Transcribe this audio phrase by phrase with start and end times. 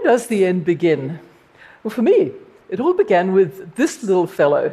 [0.00, 1.18] where does the end begin?
[1.82, 2.32] Well, for me,
[2.70, 4.72] it all began with this little fellow.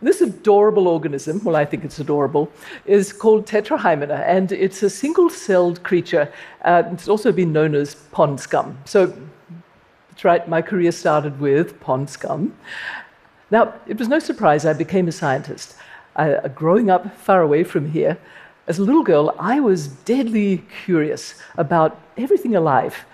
[0.00, 2.50] This adorable organism, well, I think it's adorable,
[2.86, 6.32] is called Tetrahymena, and it's a single celled creature.
[6.62, 8.78] Uh, it's also been known as pond scum.
[8.84, 9.06] So,
[10.10, 12.54] that's right, my career started with pond scum.
[13.50, 15.76] Now, it was no surprise I became a scientist.
[16.14, 18.16] Uh, growing up far away from here,
[18.66, 23.04] as a little girl, I was deadly curious about everything alive.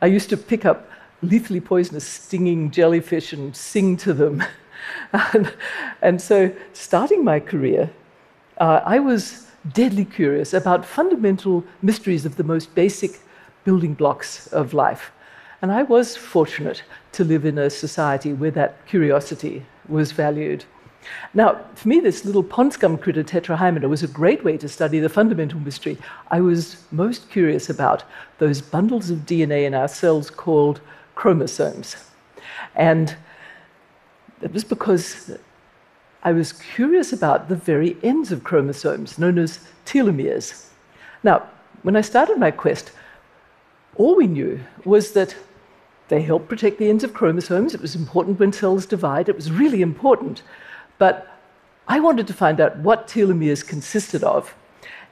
[0.00, 0.88] I used to pick up
[1.20, 4.42] lethally poisonous stinging jellyfish and sing to them.
[5.12, 5.52] and,
[6.02, 7.90] and, so, starting my career,
[8.58, 13.20] uh, I was deadly curious about fundamental mysteries of the most basic
[13.64, 15.12] building blocks of life.
[15.60, 16.82] And I was fortunate
[17.12, 20.64] to live in a society where that curiosity was valued.
[21.34, 25.00] Now, for me, this little pond scum critter, Tetrahymena, was a great way to study
[25.00, 25.98] the fundamental mystery.
[26.30, 28.04] I was most curious about
[28.38, 30.80] those bundles of DNA in our cells called
[31.14, 31.96] chromosomes.
[32.74, 33.16] And
[34.40, 35.36] it was because
[36.22, 40.68] I was curious about the very ends of chromosomes, known as telomeres.
[41.22, 41.48] Now,
[41.82, 42.92] when I started my quest,
[43.96, 45.34] all we knew was that
[46.08, 47.74] they help protect the ends of chromosomes.
[47.74, 50.42] It was important when cells divide, it was really important.
[51.02, 51.26] But
[51.88, 54.54] I wanted to find out what telomeres consisted of.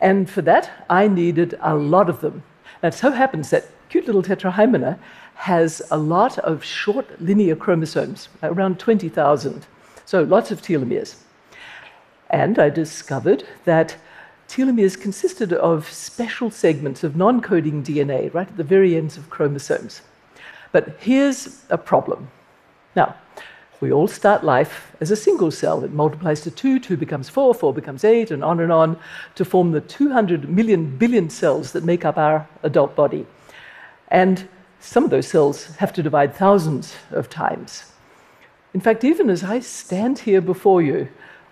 [0.01, 2.45] And for that, I needed a lot of them.
[2.81, 5.01] And it so happens that cute little tetrahymena
[5.35, 9.67] has a lot of short linear chromosomes, around 20,000.
[10.05, 11.17] So lots of telomeres.
[12.31, 13.97] And I discovered that
[14.47, 19.29] telomeres consisted of special segments of non coding DNA right at the very ends of
[19.29, 20.03] chromosomes.
[20.71, 22.31] But here's a problem.
[22.95, 23.17] Now,
[23.81, 25.83] we all start life as a single cell.
[25.85, 28.99] It multiplies to two, two becomes four, four becomes eight, and on and on
[29.37, 33.27] to form the 200 million billion cells that make up our adult body.
[34.09, 34.47] And
[34.81, 37.93] some of those cells have to divide thousands of times.
[38.75, 41.09] In fact, even as I stand here before you,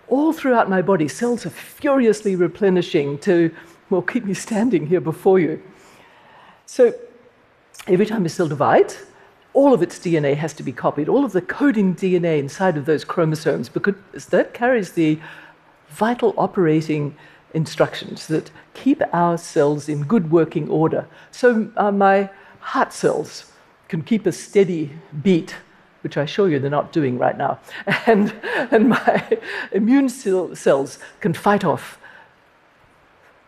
[0.07, 3.53] all throughout my body, cells are furiously replenishing to,
[3.89, 5.61] well, keep me standing here before you.
[6.65, 6.93] So
[7.87, 8.97] every time a cell divides,
[9.53, 12.85] all of its DNA has to be copied, all of the coding DNA inside of
[12.85, 13.95] those chromosomes, because
[14.29, 15.19] that carries the
[15.89, 17.15] vital operating
[17.53, 21.07] instructions that keep our cells in good working order.
[21.31, 22.29] So uh, my
[22.59, 23.51] heart cells
[23.87, 24.91] can keep a steady
[25.23, 25.55] beat,
[26.01, 27.59] which I assure you they're not doing right now.
[28.05, 28.33] And,
[28.71, 29.39] and my
[29.71, 31.99] immune cells can fight off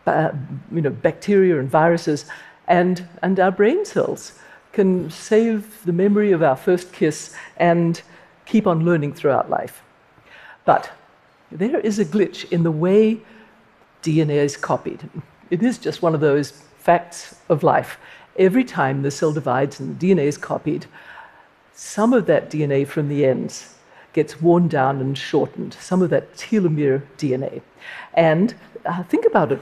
[0.06, 0.32] uh,
[0.72, 2.26] you know, bacteria and viruses.
[2.66, 4.38] And, and our brain cells
[4.72, 8.02] can save the memory of our first kiss and
[8.46, 9.82] keep on learning throughout life.
[10.64, 10.90] But
[11.50, 13.20] there is a glitch in the way
[14.02, 15.08] DNA is copied.
[15.50, 17.98] It is just one of those facts of life
[18.36, 20.86] every time the cell divides and the DNA is copied,
[21.74, 23.74] some of that DNA from the ends
[24.12, 27.62] gets worn down and shortened, some of that telomere DNA.
[28.14, 28.54] And
[28.84, 29.60] uh, think about it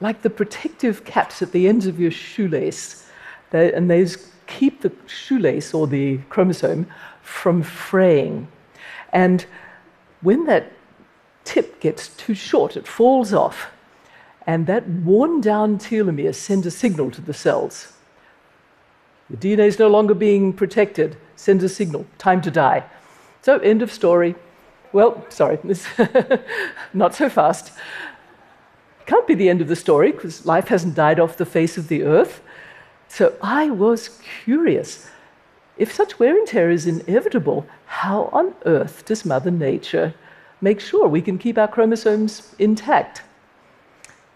[0.00, 3.08] like the protective caps at the ends of your shoelace,
[3.50, 6.86] they, and those keep the shoelace or the chromosome
[7.22, 8.48] from fraying.
[9.12, 9.46] And
[10.20, 10.72] when that
[11.44, 13.70] tip gets too short, it falls off.
[14.46, 17.92] And that worn down telomere sends a signal to the cells.
[19.30, 22.84] The DNA is no longer being protected, sends a signal, time to die.
[23.40, 24.34] So, end of story.
[24.92, 25.58] Well, sorry,
[26.92, 27.72] not so fast.
[29.06, 31.88] Can't be the end of the story because life hasn't died off the face of
[31.88, 32.42] the earth.
[33.12, 34.08] So I was
[34.42, 35.06] curious.
[35.76, 40.14] If such wear and tear is inevitable, how on earth does Mother Nature
[40.62, 43.20] make sure we can keep our chromosomes intact?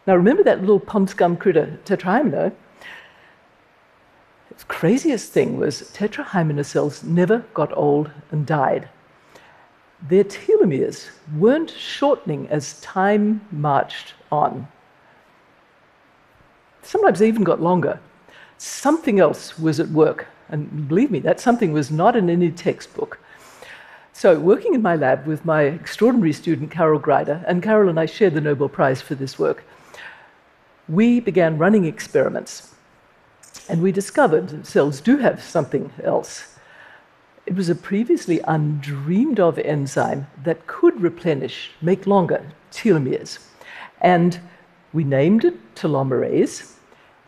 [0.06, 2.53] Now, remember that little pond scum critter, Tetrahymena?
[4.50, 8.91] The craziest thing was tetrahymena cells never got old and died.
[10.06, 14.69] Their telomeres weren't shortening as time marched on.
[16.83, 18.00] Sometimes they even got longer.
[18.58, 23.18] Something else was at work, and believe me, that something was not in any textbook.
[24.12, 28.06] So, working in my lab with my extraordinary student Carol Greider, and Carol and I
[28.06, 29.62] shared the Nobel Prize for this work,
[30.88, 32.74] we began running experiments.
[33.68, 36.56] And we discovered that cells do have something else.
[37.44, 43.38] It was a previously undreamed of enzyme that could replenish, make longer telomeres.
[44.00, 44.41] And
[44.92, 46.75] we named it telomerase.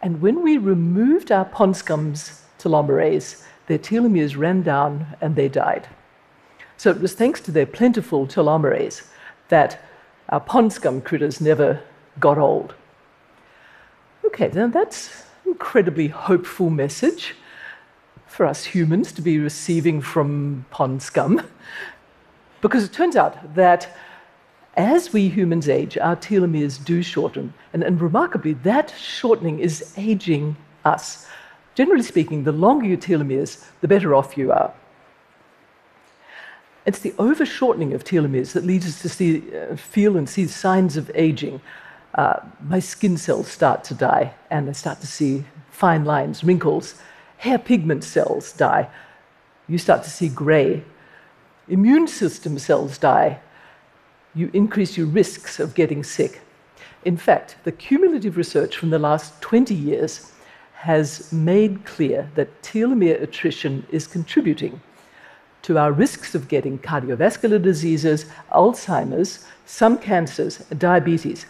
[0.02, 5.88] And when we removed our pond scum's telomerase, their telomeres ran down and they died.
[6.76, 9.06] So it was thanks to their plentiful telomerase
[9.48, 9.82] that
[10.28, 11.82] our pond scum critters never
[12.20, 12.74] got old.
[14.24, 17.34] Okay, now that's an incredibly hopeful message.
[18.26, 21.40] for us humans to be receiving from pond scum,
[22.60, 23.96] because it turns out that
[24.78, 27.52] as we humans age, our telomeres do shorten.
[27.72, 31.26] And, and remarkably, that shortening is aging us.
[31.74, 34.72] Generally speaking, the longer your telomeres, the better off you are.
[36.86, 40.96] It's the overshortening of telomeres that leads us to see, uh, feel and see signs
[40.96, 41.60] of aging.
[42.14, 46.94] Uh, my skin cells start to die, and I start to see fine lines, wrinkles.
[47.38, 48.88] Hair pigment cells die.
[49.66, 50.84] You start to see gray.
[51.68, 53.40] Immune system cells die
[54.38, 56.40] you increase your risks of getting sick.
[57.04, 60.32] In fact, the cumulative research from the last 20 years
[60.74, 64.80] has made clear that telomere attrition is contributing
[65.62, 71.46] to our risks of getting cardiovascular diseases, Alzheimer's, some cancers, diabetes,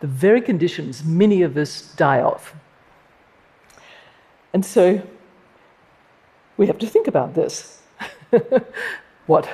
[0.00, 2.54] the very conditions many of us die of.
[4.54, 5.02] And so
[6.56, 7.82] we have to think about this.
[9.26, 9.48] what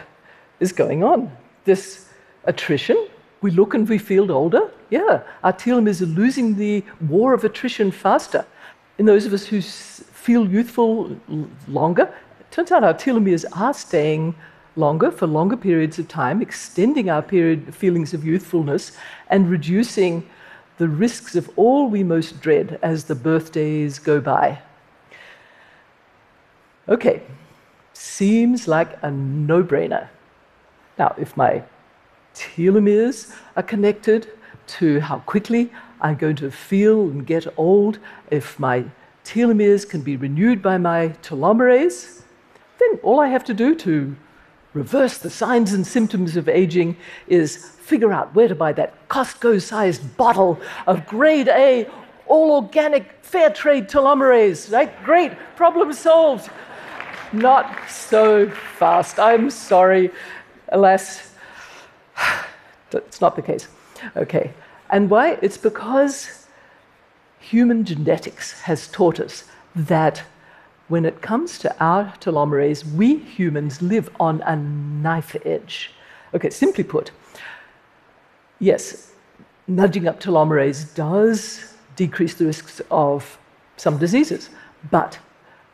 [0.61, 1.37] is going on?
[1.65, 2.09] This
[2.45, 3.09] attrition.
[3.41, 4.71] We look and we feel older.
[4.91, 8.45] Yeah, our telomeres are losing the war of attrition faster.
[8.99, 11.19] In those of us who feel youthful
[11.69, 12.13] longer,
[12.51, 14.35] turns out our telomeres are staying
[14.77, 18.97] longer for longer periods of time, extending our period feelings of youthfulness
[19.29, 20.29] and reducing
[20.79, 24.59] the risks of all we most dread as the birthdays go by.
[26.89, 27.23] Okay,
[27.93, 30.09] seems like a no brainer.
[30.99, 31.63] Now, if my
[32.35, 34.29] telomeres are connected
[34.67, 37.99] to how quickly I'm going to feel and get old.
[38.31, 38.85] If my
[39.25, 42.23] telomeres can be renewed by my telomerase,
[42.79, 44.17] then all I have to do to
[44.75, 46.97] reverse the signs and symptoms of aging
[47.29, 51.89] is figure out where to buy that Costco sized bottle of grade A,
[52.27, 54.73] all organic, fair trade telomerase.
[54.73, 54.93] Right?
[55.05, 56.51] Great, problem solved.
[57.33, 59.19] Not so fast.
[59.19, 60.11] I'm sorry.
[60.69, 61.34] Alas,
[62.91, 63.69] that's not the case.
[64.17, 64.53] Okay.
[64.91, 65.39] And why?
[65.43, 66.47] It's because
[67.39, 69.45] human genetics has taught us
[69.75, 70.23] that
[70.89, 75.93] when it comes to our telomerase, we humans live on a knife edge.
[76.35, 77.11] Okay, simply put,
[78.59, 79.13] yes,
[79.67, 83.39] nudging up telomerase does decrease the risks of
[83.77, 84.51] some diseases,
[84.91, 85.19] but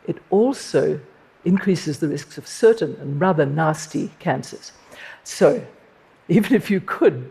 [0.07, 0.99] it also
[1.43, 4.71] increases the risks of certain and rather nasty cancers.
[5.23, 5.65] So,
[6.27, 7.29] even if you could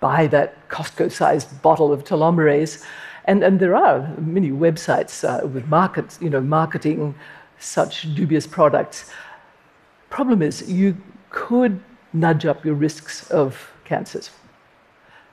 [0.00, 2.84] buy that Costco sized bottle of telomerase.
[3.26, 7.14] And, and there are many websites uh, with markets, you know, marketing
[7.58, 9.10] such dubious products.
[10.08, 10.96] Problem is, you
[11.28, 11.80] could
[12.12, 14.30] nudge up your risks of cancers.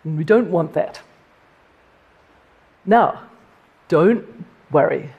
[0.04, 1.02] And we don't want that.
[2.86, 3.24] Now,
[3.88, 5.10] don't worry.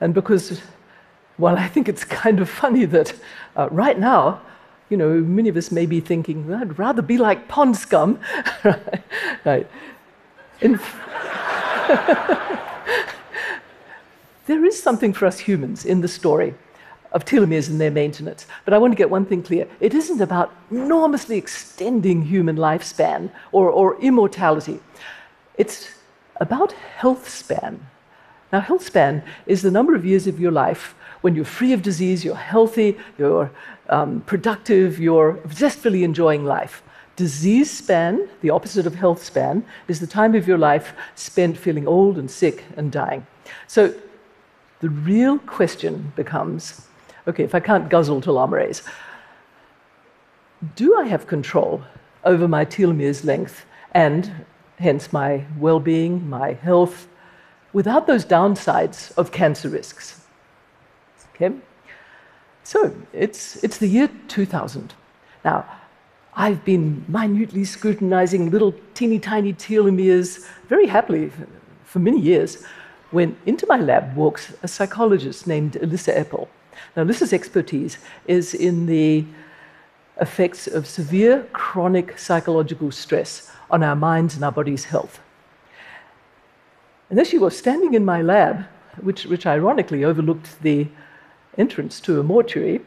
[0.00, 0.60] And because,
[1.38, 3.14] well, I think it's kind of funny that
[3.56, 4.40] uh, right now,
[4.92, 8.20] you know, many of us may be thinking, I'd rather be like pond scum.
[9.44, 9.66] right.
[14.46, 16.54] There is something for us humans in the story
[17.12, 18.44] of telomeres and their maintenance.
[18.64, 23.30] But I want to get one thing clear it isn't about enormously extending human lifespan
[23.52, 24.80] or, or immortality,
[25.56, 25.88] it's
[26.36, 27.86] about health span.
[28.52, 31.82] Now, health span is the number of years of your life when you're free of
[31.82, 33.50] disease, you're healthy, you're
[33.88, 36.82] um, productive, you're zestfully enjoying life.
[37.16, 41.86] Disease span, the opposite of health span, is the time of your life spent feeling
[41.86, 43.26] old and sick and dying.
[43.66, 43.94] So
[44.80, 46.86] the real question becomes
[47.28, 48.82] okay, if I can't guzzle telomerase,
[50.74, 51.84] do I have control
[52.24, 54.44] over my telomeres length and
[54.78, 57.06] hence my well being, my health,
[57.72, 60.21] without those downsides of cancer risks?
[61.42, 61.56] Okay?
[62.64, 64.94] So it's, it's the year 2000.
[65.44, 65.66] Now,
[66.34, 71.30] I've been minutely scrutinizing little teeny tiny telomeres very happily
[71.84, 72.64] for many years
[73.10, 76.48] when into my lab walks a psychologist named Elissa Epel.
[76.96, 79.26] Now, Elissa's expertise is in the
[80.20, 85.20] effects of severe chronic psychological stress on our minds and our body's health.
[87.10, 88.64] And there she was standing in my lab,
[89.02, 90.86] which, which ironically overlooked the
[91.58, 92.80] entrance to a mortuary.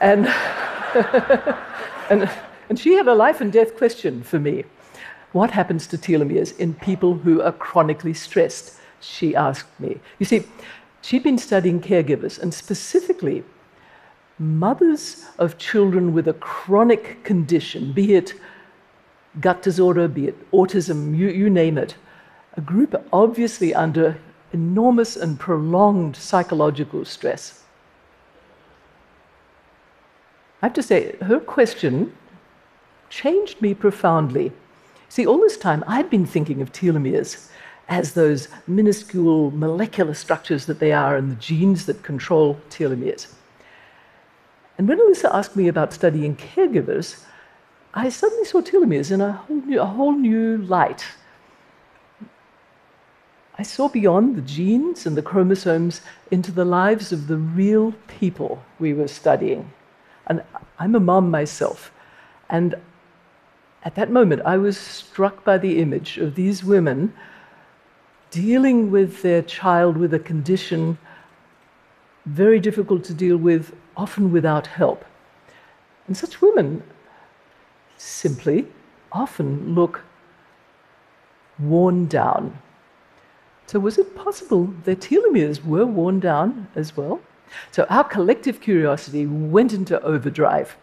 [0.00, 0.26] And,
[2.10, 2.30] and,
[2.68, 4.64] and she had a life and death question for me.
[5.32, 8.78] What happens to telomeres in people who are chronically stressed?
[9.00, 10.00] She asked me.
[10.18, 10.44] You see,
[11.02, 13.44] she'd been studying caregivers, and specifically
[14.38, 18.34] mothers of children with a chronic condition, be it
[19.40, 21.94] gut disorder, be it autism, you, you name it,
[22.56, 24.18] a group obviously under
[24.52, 27.64] enormous and prolonged psychological stress.
[30.62, 32.12] I have to say, her question
[33.10, 34.52] changed me profoundly.
[35.08, 37.50] See, all this time I'd been thinking of telomeres
[37.88, 43.32] as those minuscule molecular structures that they are and the genes that control telomeres.
[44.76, 47.24] And when Elissa asked me about studying caregivers,
[47.94, 51.04] I suddenly saw telomeres in a whole new, a whole new light.
[53.58, 56.00] I saw beyond the genes and the chromosomes
[56.30, 59.72] into the lives of the real people we were studying.
[60.28, 60.44] And
[60.78, 61.90] I'm a mom myself.
[62.48, 62.76] And
[63.82, 67.12] at that moment, I was struck by the image of these women
[68.30, 70.98] dealing with their child with a condition
[72.26, 75.04] very difficult to deal with, often without help.
[76.06, 76.82] And such women
[77.96, 78.68] simply
[79.10, 80.02] often look
[81.58, 82.58] worn down.
[83.68, 87.20] So, was it possible their telomeres were worn down as well?
[87.70, 90.74] So, our collective curiosity went into overdrive.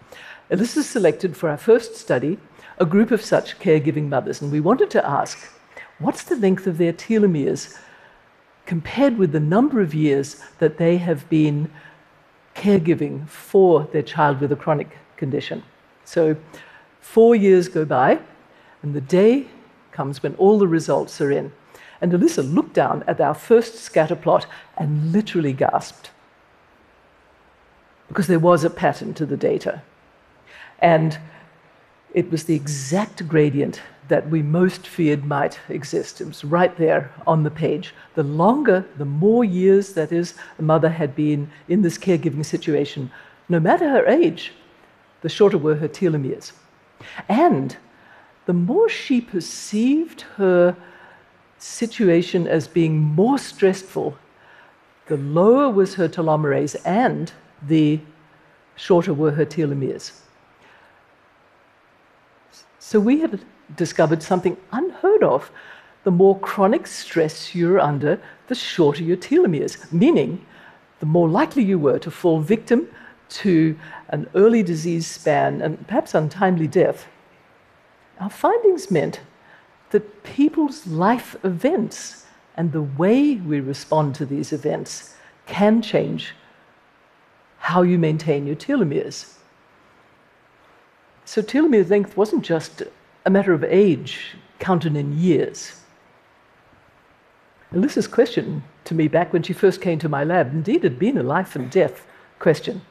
[0.51, 2.37] Elissa selected for our first study
[2.77, 5.49] a group of such caregiving mothers, and we wanted to ask
[5.97, 7.75] what's the length of their telomeres
[8.67, 11.71] compared with the number of years that they have been
[12.53, 15.63] caregiving for their child with a chronic condition.
[16.03, 16.35] So,
[17.01, 18.19] four years go by,
[18.83, 19.47] and the day
[19.91, 21.51] comes when all the results are in.
[22.01, 24.45] And Elissa looked down at our first scatter plot
[24.77, 26.11] and literally gasped
[28.07, 29.81] because there was a pattern to the data.
[30.79, 31.17] And
[32.13, 36.21] it was the exact gradient that we most feared might exist.
[36.21, 37.93] It was right there on the page.
[38.13, 43.11] The longer, the more years, that is, a mother had been in this caregiving situation,
[43.49, 44.53] no matter her age,
[45.21, 46.51] the shorter were her telomeres.
[47.27, 47.75] And
[48.45, 50.75] the more she perceived her
[51.65, 54.17] situation as being more stressful,
[55.07, 57.31] the lower was her telomerase and
[57.67, 58.00] the
[58.75, 60.12] shorter were her telomeres.
[62.79, 63.43] So we had
[63.75, 65.51] discovered something unheard of.
[66.03, 70.45] The more chronic stress you're under, the shorter your telomeres, meaning
[71.00, 72.88] the more likely you were to fall victim
[73.27, 73.77] to
[74.10, 77.07] an early disease span and perhaps untimely death.
[78.19, 79.22] Our findings meant
[79.95, 82.25] that people's life events
[82.57, 86.33] and the way we respond to these events can change
[87.59, 89.35] how you maintain your telomeres.
[91.23, 92.83] So telomere length wasn't just
[93.25, 95.81] a matter of age counted in years.
[97.73, 101.17] Elissa's question to me back when she first came to my lab indeed had been
[101.17, 102.05] a life and death
[102.39, 102.81] question.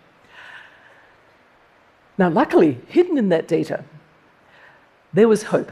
[2.16, 3.84] Now, luckily, hidden in that data,
[5.12, 5.70] there was hope.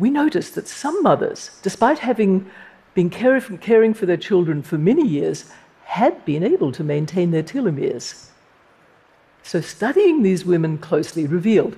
[0.00, 2.50] We noticed that some mothers, despite having
[2.94, 5.52] been caring for their children for many years,
[5.84, 8.30] had been able to maintain their telomeres.
[9.42, 11.76] So, studying these women closely revealed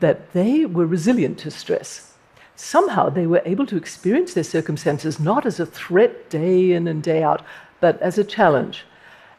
[0.00, 2.12] that they were resilient to stress.
[2.56, 7.02] Somehow they were able to experience their circumstances not as a threat day in and
[7.02, 7.42] day out,
[7.80, 8.84] but as a challenge.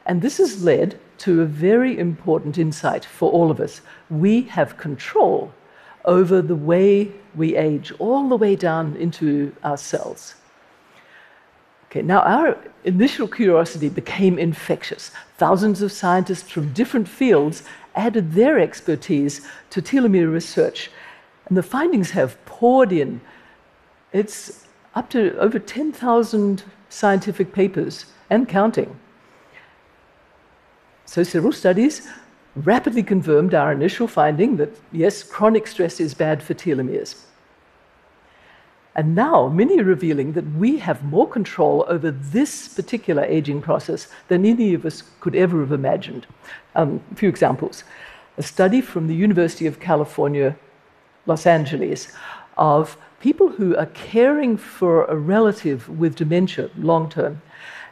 [0.07, 3.81] And this has led to a very important insight for all of us.
[4.09, 5.53] We have control
[6.05, 10.35] over the way we age, all the way down into our cells.
[11.89, 15.11] Okay, now our initial curiosity became infectious.
[15.37, 17.63] Thousands of scientists from different fields
[17.95, 20.89] added their expertise to telomere research,
[21.45, 23.21] and the findings have poured in.
[24.11, 28.99] It's up to over 10,000 scientific papers and counting.
[31.05, 32.07] So, several studies
[32.55, 37.15] rapidly confirmed our initial finding that yes, chronic stress is bad for telomeres.
[38.95, 44.07] And now many are revealing that we have more control over this particular aging process
[44.27, 46.27] than any of us could ever have imagined.
[46.75, 47.83] Um, a few examples.
[48.37, 50.55] A study from the University of California,
[51.25, 52.11] Los Angeles,
[52.57, 57.41] of people who are caring for a relative with dementia long term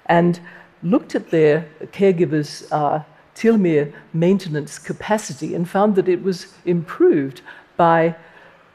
[0.06, 0.39] and
[0.84, 3.03] looked at their caregivers' uh,
[3.36, 7.42] telomere maintenance capacity and found that it was improved
[7.78, 8.16] by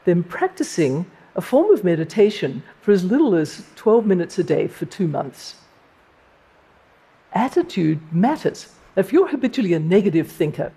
[0.05, 4.85] them practicing a form of meditation for as little as 12 minutes a day for
[4.85, 5.55] two months.
[7.33, 8.73] Attitude matters.
[8.95, 10.71] If you're habitually a negative thinker,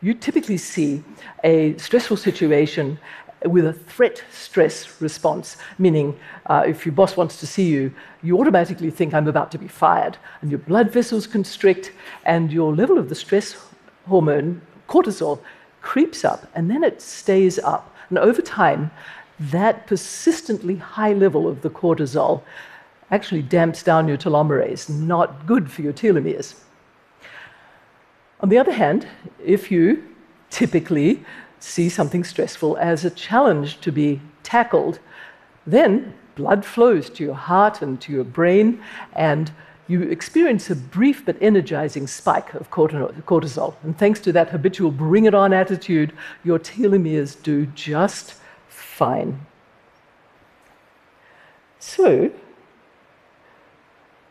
[0.00, 1.04] you typically see
[1.44, 2.98] a stressful situation
[3.44, 7.92] with a threat stress response, meaning uh, if your boss wants to see you,
[8.22, 10.18] you automatically think, I'm about to be fired.
[10.42, 11.92] And your blood vessels constrict,
[12.24, 13.56] and your level of the stress
[14.06, 15.40] hormone, cortisol,
[15.80, 17.94] creeps up, and then it stays up.
[18.08, 18.90] And over time,
[19.38, 22.42] that persistently high level of the cortisol
[23.10, 26.54] actually damps down your telomerase, not good for your telomeres.
[28.40, 29.06] On the other hand,
[29.44, 30.04] if you
[30.50, 31.24] typically
[31.60, 34.98] see something stressful as a challenge to be tackled.
[35.66, 39.52] Then blood flows to your heart and to your brain, and
[39.88, 43.74] you experience a brief but energizing spike of cortisol.
[43.82, 46.12] And thanks to that habitual bring it on attitude,
[46.44, 48.34] your telomeres do just
[48.68, 49.46] fine.
[51.78, 52.30] So,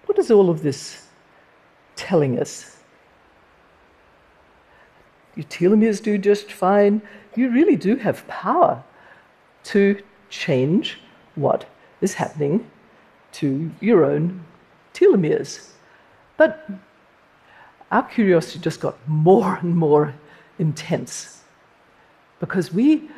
[0.06, 1.08] what is all of this
[1.96, 2.79] telling us?
[5.40, 7.02] Your telomeres do just fine.
[7.34, 8.84] You really do have power
[9.72, 11.00] to change
[11.36, 11.64] what
[12.02, 12.70] is happening
[13.40, 14.44] to your own
[14.94, 15.70] telomeres.
[16.36, 16.70] But
[17.90, 20.14] our curiosity just got more and more
[20.58, 21.44] intense
[22.42, 23.10] because we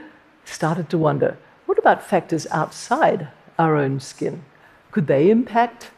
[0.45, 4.45] started to wonder what about factors outside our own skin?
[4.91, 5.89] Could they impact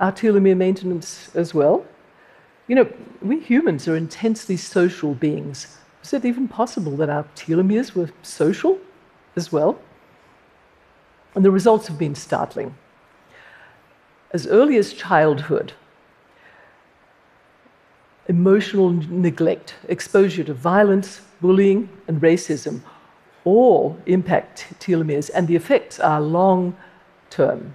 [0.00, 1.84] our telomere maintenance as well?
[2.68, 2.92] You know,
[3.22, 5.78] we humans are intensely social beings.
[6.02, 8.78] Is it even possible that our telomeres were social
[9.36, 9.78] as well?
[11.34, 12.74] And the results have been startling.
[14.32, 15.72] As early as childhood,
[18.28, 22.80] emotional neglect, exposure to violence, bullying, and racism
[23.46, 26.76] all impact telomeres, and the effects are long
[27.30, 27.72] term.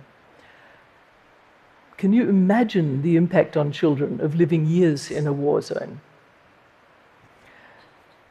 [2.01, 6.01] Can you imagine the impact on children of living years in a war zone?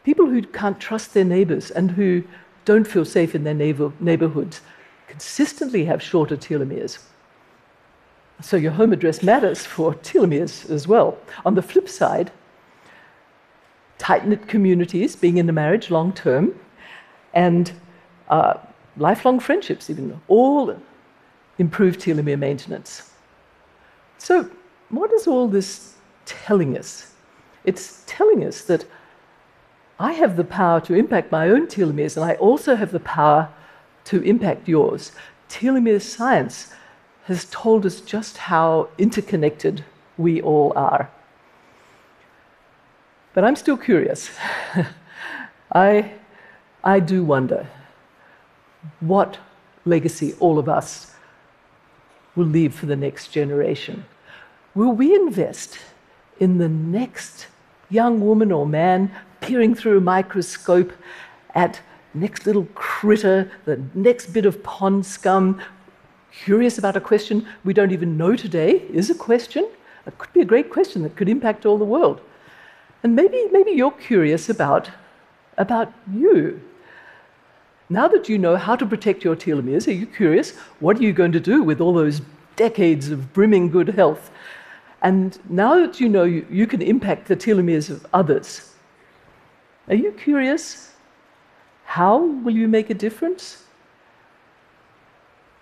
[0.02, 2.24] People who can't trust their neighbors and who
[2.64, 4.60] don't feel safe in their neighbor, neighborhoods
[5.06, 6.98] consistently have shorter telomeres.
[8.42, 11.16] So your home address matters for telomeres as well.
[11.44, 12.32] On the flip side,
[13.98, 16.58] tight knit communities, being in a marriage long term,
[17.34, 17.70] and
[18.30, 18.54] uh,
[18.96, 20.76] lifelong friendships, even, all
[21.58, 23.10] improve telomere maintenance.
[24.20, 24.50] So,
[24.90, 25.94] what is all this
[26.26, 27.14] telling us?
[27.64, 28.84] It's telling us that
[29.98, 33.48] I have the power to impact my own telomeres, and I also have the power
[34.04, 35.12] to impact yours.
[35.48, 36.72] Telomere science
[37.24, 39.84] has told us just how interconnected
[40.18, 41.10] we all are.
[43.32, 44.30] But I'm still curious.
[45.72, 46.12] I,
[46.84, 47.66] I do wonder
[49.00, 49.38] what
[49.86, 51.14] legacy all of us
[52.36, 54.04] will leave for the next generation?
[54.74, 55.78] Will we invest
[56.38, 57.46] in the next
[57.90, 60.92] young woman or man peering through a microscope
[61.54, 61.80] at
[62.14, 65.60] next little critter, the next bit of pond scum,
[66.32, 69.68] curious about a question we don't even know today is a question?
[70.06, 72.20] It could be a great question that could impact all the world.
[73.02, 74.90] And maybe, maybe you're curious about,
[75.56, 76.60] about you
[77.90, 80.52] now that you know how to protect your telomeres, are you curious?
[80.78, 82.22] What are you going to do with all those
[82.54, 84.30] decades of brimming good health?
[85.02, 88.74] And now that you know you, you can impact the telomeres of others,
[89.88, 90.94] are you curious?
[91.84, 93.64] How will you make a difference?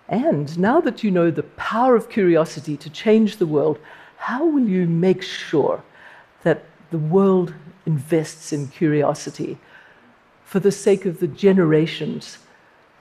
[0.07, 3.79] And now that you know the power of curiosity to change the world,
[4.17, 5.83] how will you make sure
[6.43, 7.55] that the world
[7.87, 9.57] invests in curiosity
[10.49, 12.39] for the sake of the generations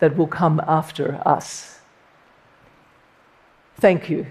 [0.00, 1.78] that will come after us.
[3.80, 4.26] Thank you.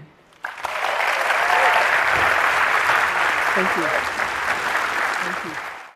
[3.54, 4.17] Thank you.